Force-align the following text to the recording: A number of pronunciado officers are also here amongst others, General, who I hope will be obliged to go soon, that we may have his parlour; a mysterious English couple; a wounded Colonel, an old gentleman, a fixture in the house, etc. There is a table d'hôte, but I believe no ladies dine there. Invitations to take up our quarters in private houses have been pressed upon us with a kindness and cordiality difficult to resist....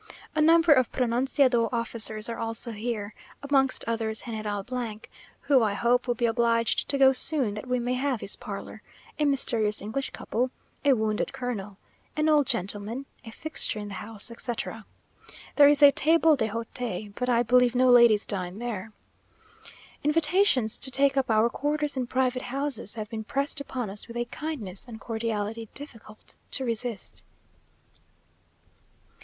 A 0.33 0.41
number 0.41 0.73
of 0.73 0.91
pronunciado 0.91 1.69
officers 1.71 2.27
are 2.27 2.39
also 2.39 2.71
here 2.71 3.13
amongst 3.47 3.85
others, 3.85 4.23
General, 4.23 4.65
who 5.41 5.61
I 5.61 5.75
hope 5.75 6.07
will 6.07 6.15
be 6.15 6.25
obliged 6.25 6.89
to 6.89 6.97
go 6.97 7.11
soon, 7.11 7.53
that 7.53 7.67
we 7.67 7.77
may 7.79 7.93
have 7.93 8.21
his 8.21 8.35
parlour; 8.35 8.81
a 9.19 9.25
mysterious 9.25 9.79
English 9.79 10.09
couple; 10.09 10.49
a 10.83 10.93
wounded 10.93 11.33
Colonel, 11.33 11.77
an 12.17 12.29
old 12.29 12.47
gentleman, 12.47 13.05
a 13.23 13.31
fixture 13.31 13.77
in 13.77 13.89
the 13.89 13.93
house, 14.01 14.31
etc. 14.31 14.87
There 15.55 15.67
is 15.67 15.83
a 15.83 15.91
table 15.91 16.35
d'hôte, 16.35 17.13
but 17.13 17.29
I 17.29 17.43
believe 17.43 17.75
no 17.75 17.91
ladies 17.91 18.25
dine 18.25 18.57
there. 18.57 18.91
Invitations 20.03 20.79
to 20.79 20.89
take 20.89 21.15
up 21.15 21.29
our 21.29 21.47
quarters 21.47 21.95
in 21.95 22.07
private 22.07 22.41
houses 22.41 22.95
have 22.95 23.11
been 23.11 23.23
pressed 23.23 23.61
upon 23.61 23.87
us 23.91 24.07
with 24.07 24.17
a 24.17 24.25
kindness 24.25 24.87
and 24.87 24.99
cordiality 24.99 25.69
difficult 25.75 26.37
to 26.49 26.65
resist.... 26.65 27.21